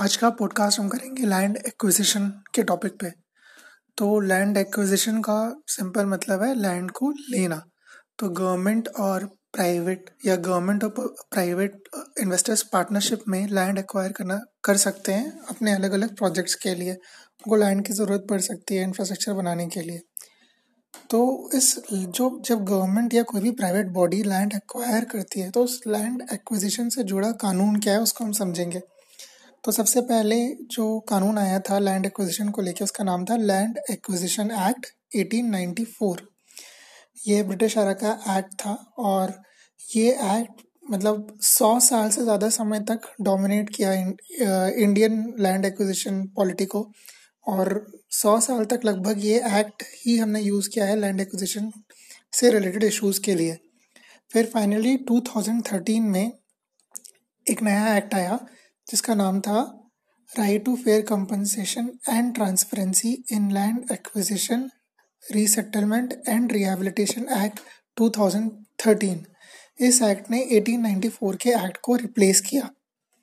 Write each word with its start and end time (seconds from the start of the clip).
आज 0.00 0.16
का 0.16 0.28
पॉडकास्ट 0.30 0.78
हम 0.80 0.88
करेंगे 0.88 1.26
लैंड 1.26 1.56
एक्विजिशन 1.56 2.28
के 2.54 2.62
टॉपिक 2.62 2.92
पे। 2.92 3.10
तो 3.96 4.20
लैंड 4.20 4.56
एक्विजिशन 4.56 5.20
का 5.20 5.62
सिंपल 5.66 6.06
मतलब 6.06 6.42
है 6.42 6.54
लैंड 6.54 6.90
को 6.90 7.10
लेना। 7.10 7.62
तो 8.18 8.28
गवर्नमेंट 8.28 8.88
और 8.88 9.24
प्राइवेट 9.52 10.10
या 10.26 10.36
गवर्नमेंट 10.36 10.84
और 10.84 11.14
प्राइवेट 11.30 11.82
इन्वेस्टर्स 12.20 12.62
पार्टनरशिप 12.62 13.24
में 13.28 13.46
लैंड 13.48 13.78
एक्वायर 13.78 14.12
करना, 14.12 14.40
कर 14.64 14.76
सकते 14.76 15.12
हैं 15.12 15.38
अपने 15.40 15.72
अलग 15.72 15.92
अलग 15.92 16.16
प्रोजेक्ट्स 16.16 16.54
के 16.54 16.74
लिए। 16.74 16.92
उनको 16.92 17.56
लैंड 17.56 17.84
की 17.86 17.92
ज़रूरत 17.92 18.26
पड़ 18.30 18.40
सकती 18.40 18.76
है 18.76 18.82
इंफ्रास्ट्रक्चर 18.82 19.32
बनाने 19.32 19.66
के 19.66 19.80
लिए। 19.80 20.00
तो 21.10 21.50
इस, 21.54 21.76
जो, 21.92 22.42
जब 22.44 22.64
गवर्नमेंट 22.64 23.14
या 23.14 23.22
कोई 23.22 23.40
भी 23.40 23.50
प्राइवेट 23.50 23.86
बॉडी 23.86 24.22
लैंड 24.22 24.52
एक्वायर 24.52 25.04
करती 25.04 25.40
है 25.40 25.50
तो 25.50 25.64
उस 25.64 25.80
लैंड 25.86 26.22
एक्विजिशन 26.32 26.88
से 26.88 27.02
जुड़ा 27.02 27.30
कानून 27.32 27.78
क्या 27.80 27.92
है 27.92 28.00
उसको 28.00 28.24
हम 28.24 28.32
समझेंगे। 28.32 28.80
तो 29.64 29.72
सबसे 29.72 30.00
पहले 30.00 30.36
जो 30.70 31.00
कानून 31.00 31.38
आया 31.38 31.58
था 31.60 31.78
लैंड 31.78 32.06
एक्विजिशन 32.06 32.48
को 32.48 32.62
लेकर 32.62 32.84
उसका 32.84 33.04
नाम 33.04 33.24
था 33.24 33.36
लैंड 33.36 33.78
एक्विजिशन 33.90 34.50
एक्ट 34.50 34.86
1894 35.16 36.20
ये 37.26 37.42
ब्रिटिश 37.42 37.76
आरा 37.78 37.92
का 37.92 38.12
एक्ट 38.38 38.54
था 38.54 38.72
और 38.98 39.32
ये 39.96 40.10
एक्ट 40.10 40.62
मतलब 40.90 41.38
सौ 41.40 41.78
साल 41.80 42.10
से 42.10 42.22
ज़्यादा 42.22 42.48
समय 42.48 42.80
तक 42.80 43.00
डोमिनेट 43.20 43.70
किया 43.74 43.92
इंडियन 43.92 45.34
लैंड 45.38 45.64
एक्विजिशन 45.64 46.26
पॉलिटी 46.26 46.64
को 46.66 46.90
और 47.46 47.86
सौ 48.10 48.40
साल 48.40 48.64
तक 48.64 48.80
लगभग 48.84 49.24
ये 49.24 49.42
एक्ट 49.60 49.82
ही 50.06 50.16
हमने 50.18 50.40
यूज़ 50.40 50.68
किया 50.68 50.84
है 50.84 50.96
लैंड 50.96 51.20
एक्विजिशन 51.20 51.72
से 52.32 52.50
रिलेटेड 52.50 52.84
इश्यूज़ 52.84 53.20
के 53.20 53.34
लिए। 53.34 53.58
फिर 54.30 54.46
फाइनली 54.46 54.96
2013 55.10 56.00
में 56.00 56.32
एक 57.46 57.62
नया 57.62 57.96
एक्ट 57.96 58.14
आया 58.14 58.38
जिसका 58.90 59.14
नाम 59.14 59.40
था 59.40 59.60
right 60.38 60.64
to 60.64 60.76
fair 60.76 61.00
compensation 61.02 61.90
and 62.08 62.34
transparency 62.34 63.12
in 63.32 63.50
land 63.52 63.92
acquisition 63.92 64.70
resettlement 65.32 66.12
and 66.28 66.52
rehabilitation 66.52 67.26
act 67.44 67.60
2013 68.00 69.16
इस 69.80 70.02
एक्ट 70.02 70.30
ने 70.30 70.38
1894 70.60 71.36
के 71.36 71.50
एक्ट 71.50 71.76
को 71.82 71.96
रिप्लेस 71.96 72.40
किया। 72.40 72.70